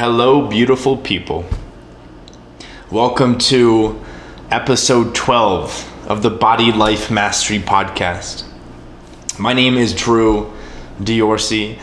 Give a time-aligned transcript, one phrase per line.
[0.00, 1.44] Hello, beautiful people.
[2.90, 4.02] Welcome to
[4.50, 8.44] episode 12 of the Body Life Mastery Podcast.
[9.38, 10.50] My name is Drew
[11.00, 11.78] Diorsi,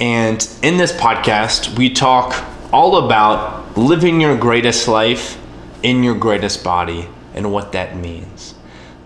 [0.00, 5.40] and in this podcast, we talk all about living your greatest life
[5.84, 8.56] in your greatest body and what that means.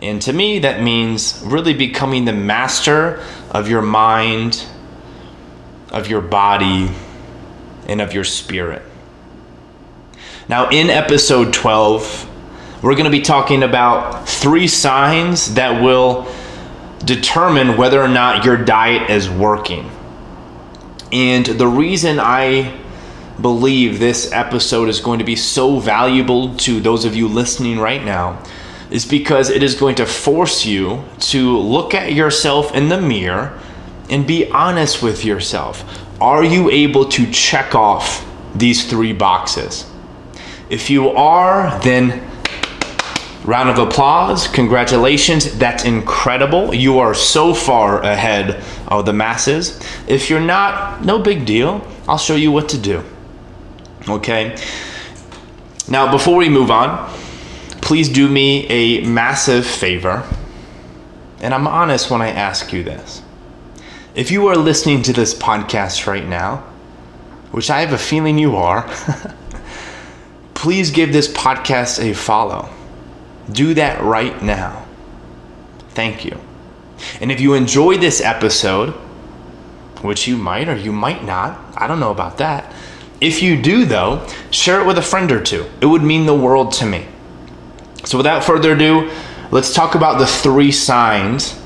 [0.01, 4.65] And to me, that means really becoming the master of your mind,
[5.91, 6.89] of your body,
[7.89, 8.83] and of your spirit.
[10.49, 12.31] Now, in episode 12,
[12.83, 16.31] we're going to be talking about three signs that will
[17.05, 19.91] determine whether or not your diet is working.
[21.13, 22.79] And the reason I
[23.41, 28.05] believe this episode is going to be so valuable to those of you listening right
[28.05, 28.43] now
[28.91, 33.59] is because it is going to force you to look at yourself in the mirror
[34.15, 35.85] and be honest with yourself.
[36.21, 39.91] Are you able to check off these three boxes?
[40.71, 42.23] If you are, then
[43.45, 44.47] round of applause.
[44.47, 45.59] Congratulations.
[45.59, 46.73] That's incredible.
[46.73, 49.81] You are so far ahead of the masses.
[50.07, 51.85] If you're not, no big deal.
[52.07, 53.03] I'll show you what to do.
[54.09, 54.57] Okay?
[55.89, 57.11] Now, before we move on,
[57.81, 60.23] please do me a massive favor.
[61.41, 63.24] And I'm honest when I ask you this.
[64.15, 66.59] If you are listening to this podcast right now,
[67.51, 68.89] which I have a feeling you are,
[70.55, 72.69] please give this podcast a follow.
[73.51, 74.87] Do that right now.
[75.91, 76.39] Thank you.
[77.21, 78.91] And if you enjoy this episode,
[80.03, 82.73] which you might or you might not, I don't know about that.
[83.21, 85.67] If you do, though, share it with a friend or two.
[85.81, 87.09] It would mean the world to me.
[88.05, 89.11] So, without further ado,
[89.51, 91.61] let's talk about the three signs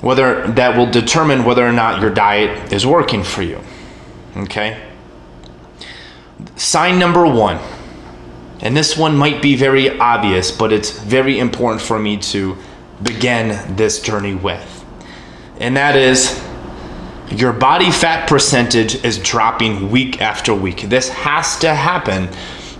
[0.00, 3.60] whether that will determine whether or not your diet is working for you.
[4.36, 4.82] Okay?
[6.56, 7.58] Sign number 1.
[8.60, 12.56] And this one might be very obvious, but it's very important for me to
[13.02, 14.84] begin this journey with.
[15.58, 16.42] And that is
[17.30, 20.82] your body fat percentage is dropping week after week.
[20.82, 22.28] This has to happen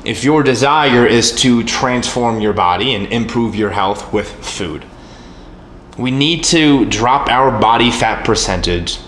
[0.04, 4.84] if your desire is to transform your body and improve your health with food
[5.98, 8.98] we need to drop our body fat percentage.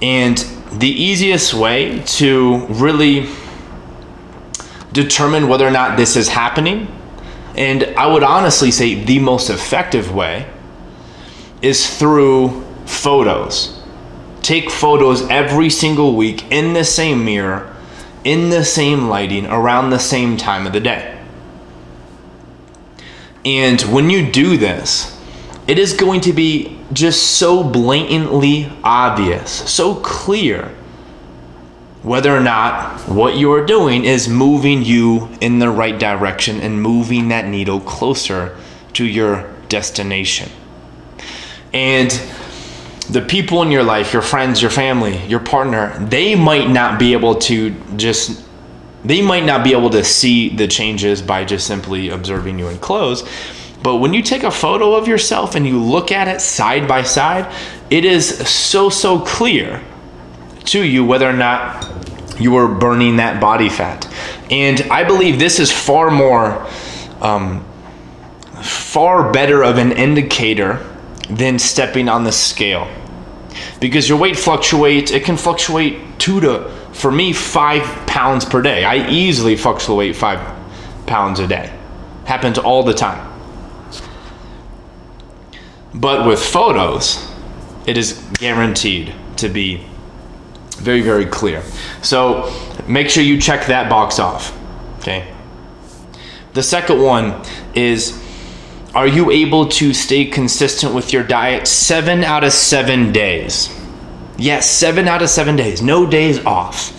[0.00, 0.38] And
[0.72, 3.28] the easiest way to really
[4.92, 6.88] determine whether or not this is happening,
[7.56, 10.46] and I would honestly say the most effective way,
[11.60, 13.80] is through photos.
[14.42, 17.74] Take photos every single week in the same mirror,
[18.24, 21.20] in the same lighting, around the same time of the day.
[23.44, 25.18] And when you do this,
[25.66, 30.74] it is going to be just so blatantly obvious, so clear
[32.02, 36.82] whether or not what you are doing is moving you in the right direction and
[36.82, 38.56] moving that needle closer
[38.92, 40.50] to your destination.
[41.72, 42.10] And
[43.08, 47.12] the people in your life, your friends, your family, your partner, they might not be
[47.12, 48.44] able to just
[49.04, 52.78] they might not be able to see the changes by just simply observing you in
[52.78, 53.28] clothes
[53.82, 57.02] but when you take a photo of yourself and you look at it side by
[57.02, 57.52] side,
[57.90, 59.82] it is so, so clear
[60.64, 61.88] to you whether or not
[62.40, 64.06] you are burning that body fat.
[64.50, 66.66] And I believe this is far more,
[67.20, 67.64] um,
[68.62, 70.86] far better of an indicator
[71.28, 72.88] than stepping on the scale.
[73.80, 78.84] Because your weight fluctuates, it can fluctuate two to, for me, five pounds per day.
[78.84, 80.40] I easily fluctuate five
[81.06, 81.72] pounds a day.
[82.24, 83.31] Happens all the time.
[85.94, 87.26] But with photos,
[87.86, 89.84] it is guaranteed to be
[90.78, 91.62] very, very clear.
[92.02, 92.52] So
[92.88, 94.56] make sure you check that box off.
[94.98, 95.32] Okay.
[96.54, 97.42] The second one
[97.74, 98.20] is
[98.94, 103.74] Are you able to stay consistent with your diet seven out of seven days?
[104.36, 106.92] Yes, seven out of seven days, no days off.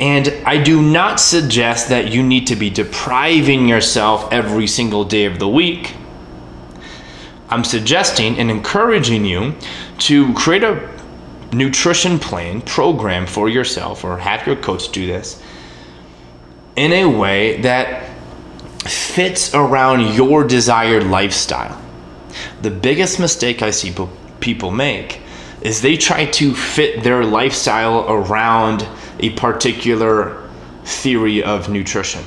[0.00, 5.26] And I do not suggest that you need to be depriving yourself every single day
[5.26, 5.94] of the week
[7.54, 9.54] I'm suggesting and encouraging you
[9.98, 10.90] to create a
[11.52, 15.40] nutrition plan program for yourself or have your coach do this
[16.74, 18.10] in a way that
[18.80, 21.80] fits around your desired lifestyle.
[22.62, 23.94] The biggest mistake I see
[24.40, 25.20] people make
[25.62, 28.84] is they try to fit their lifestyle around
[29.20, 30.42] a particular
[30.82, 32.24] theory of nutrition.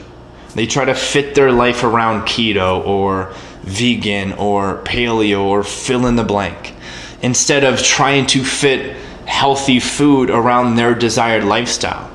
[0.55, 3.33] They try to fit their life around keto or
[3.67, 6.73] vegan or paleo or fill in the blank
[7.21, 12.09] instead of trying to fit healthy food around their desired lifestyle.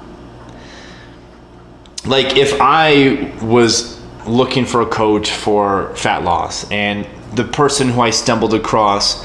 [2.07, 8.01] like if I was looking for a coach for fat loss and the person who
[8.01, 9.23] I stumbled across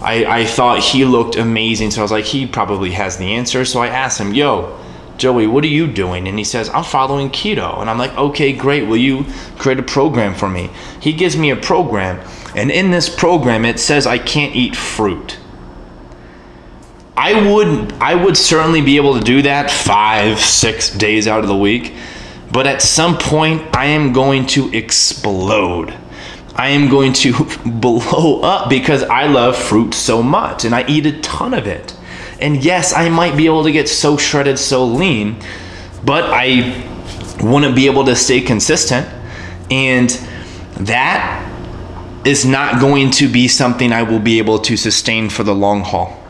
[0.00, 3.64] I, I thought he looked amazing so I was like he probably has the answer
[3.64, 4.78] so I asked him yo
[5.16, 6.28] Joey what are you doing?
[6.28, 7.80] And he says I'm following keto.
[7.80, 8.86] And I'm like okay great.
[8.86, 9.24] Will you
[9.58, 10.70] create a program for me?
[11.00, 12.20] He gives me a program.
[12.54, 15.38] And in this program it says I can't eat fruit.
[17.16, 21.48] I would I would certainly be able to do that 5 6 days out of
[21.48, 21.94] the week.
[22.54, 25.92] But at some point, I am going to explode.
[26.54, 27.32] I am going to
[27.66, 31.96] blow up because I love fruit so much and I eat a ton of it.
[32.44, 35.40] And yes, I might be able to get so shredded, so lean,
[36.04, 36.86] but I
[37.40, 39.08] wouldn't be able to stay consistent.
[39.70, 40.10] And
[40.80, 41.40] that
[42.26, 45.80] is not going to be something I will be able to sustain for the long
[45.80, 46.20] haul.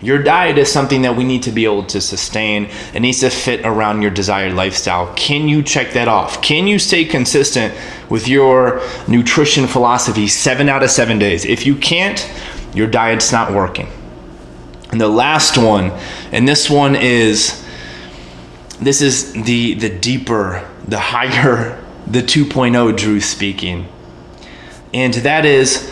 [0.00, 2.70] Your diet is something that we need to be able to sustain.
[2.94, 5.12] It needs to fit around your desired lifestyle.
[5.14, 6.40] Can you check that off?
[6.40, 7.74] Can you stay consistent
[8.08, 11.44] with your nutrition philosophy seven out of seven days?
[11.44, 12.26] If you can't,
[12.74, 13.88] your diet's not working.
[14.92, 15.90] And the last one,
[16.30, 17.66] and this one is
[18.78, 23.88] this is the the deeper, the higher, the 2.0 Drew speaking.
[24.92, 25.90] And that is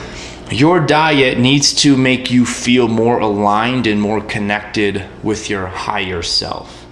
[0.51, 6.23] your diet needs to make you feel more aligned and more connected with your higher
[6.23, 6.85] self.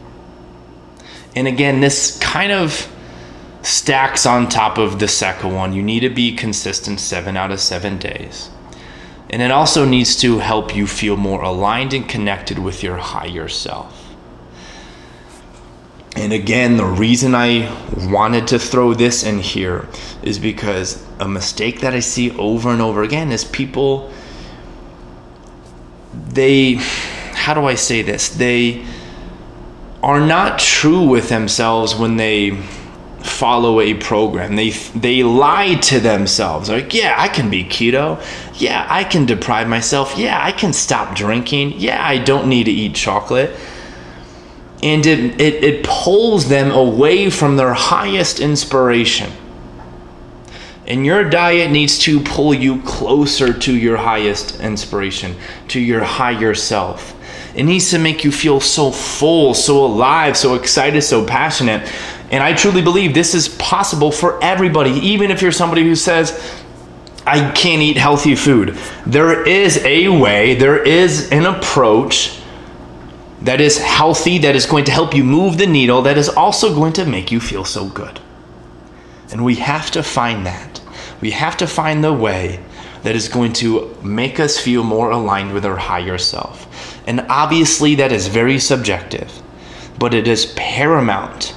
[1.36, 2.90] And again, this kind of
[3.62, 5.72] stacks on top of the second one.
[5.72, 8.48] You need to be consistent seven out of seven days.
[9.30, 13.48] And it also needs to help you feel more aligned and connected with your higher
[13.48, 13.94] self.
[16.16, 17.70] And again, the reason I
[18.10, 19.86] wanted to throw this in here
[20.22, 24.10] is because a mistake that I see over and over again is people,
[26.28, 26.74] they,
[27.34, 28.30] how do I say this?
[28.30, 28.84] They
[30.02, 32.60] are not true with themselves when they
[33.38, 34.56] follow a program.
[34.56, 36.68] They they lie to themselves.
[36.68, 38.22] Like, yeah, I can be keto.
[38.54, 40.14] Yeah, I can deprive myself.
[40.16, 41.74] Yeah, I can stop drinking.
[41.76, 43.54] Yeah, I don't need to eat chocolate
[44.82, 49.30] and it, it, it pulls them away from their highest inspiration.
[50.86, 55.36] And your diet needs to pull you closer to your highest inspiration,
[55.68, 57.14] to your higher self.
[57.54, 61.92] It needs to make you feel so full, so alive, so excited, so passionate.
[62.30, 66.62] And I truly believe this is possible for everybody, even if you're somebody who says,
[67.26, 68.78] I can't eat healthy food.
[69.06, 72.40] There is a way, there is an approach
[73.42, 76.74] that is healthy, that is going to help you move the needle, that is also
[76.74, 78.20] going to make you feel so good.
[79.30, 80.80] And we have to find that.
[81.20, 82.64] We have to find the way
[83.02, 86.66] that is going to make us feel more aligned with our higher self.
[87.06, 89.30] And obviously, that is very subjective,
[89.98, 91.54] but it is paramount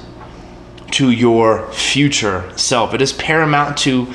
[0.93, 2.93] to your future self.
[2.93, 4.13] It is paramount to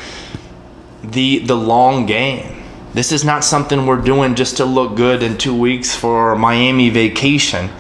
[1.03, 2.63] the, the long game.
[2.93, 6.89] This is not something we're doing just to look good in two weeks for Miami
[6.89, 7.71] vacation.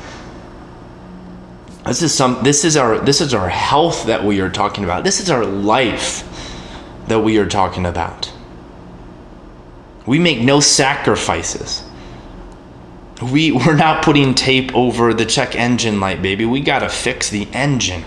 [1.87, 5.04] This is some this is our this is our health that we are talking about.
[5.04, 6.25] This is our life
[7.06, 8.32] that we are talking about.
[10.04, 11.84] We make no sacrifices.
[13.22, 16.44] We we're not putting tape over the check engine light, baby.
[16.44, 18.05] We got to fix the engine.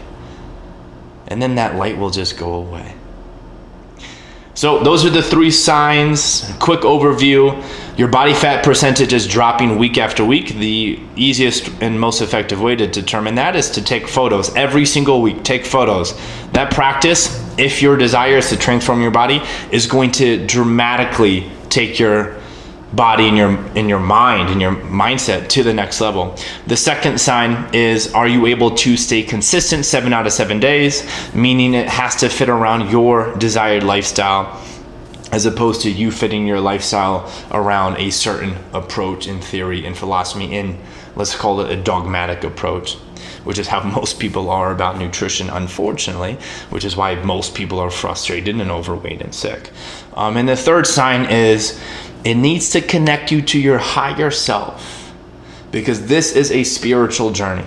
[1.29, 2.95] And then that light will just go away.
[4.55, 6.51] So, those are the three signs.
[6.59, 7.63] Quick overview.
[7.97, 10.49] Your body fat percentage is dropping week after week.
[10.49, 15.21] The easiest and most effective way to determine that is to take photos every single
[15.21, 15.43] week.
[15.43, 16.13] Take photos.
[16.51, 21.99] That practice, if your desire is to transform your body, is going to dramatically take
[21.99, 22.38] your
[22.93, 26.35] body and your in your mind and your mindset to the next level.
[26.67, 31.07] The second sign is are you able to stay consistent 7 out of 7 days,
[31.33, 34.61] meaning it has to fit around your desired lifestyle
[35.31, 40.45] as opposed to you fitting your lifestyle around a certain approach in theory and philosophy
[40.45, 40.79] in
[41.15, 42.97] let's call it a dogmatic approach
[43.43, 46.37] which is how most people are about nutrition, unfortunately,
[46.69, 49.71] which is why most people are frustrated and overweight and sick.
[50.13, 51.79] Um, and the third sign is
[52.23, 55.13] it needs to connect you to your higher self
[55.71, 57.65] because this is a spiritual journey.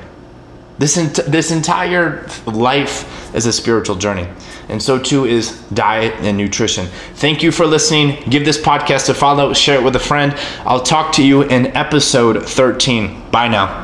[0.78, 4.26] This, ent- this entire life is a spiritual journey.
[4.68, 6.87] And so too is diet and nutrition.
[7.14, 8.23] Thank you for listening.
[8.28, 10.35] Give this podcast a follow, share it with a friend.
[10.64, 13.30] I'll talk to you in episode 13.
[13.30, 13.82] Bye now.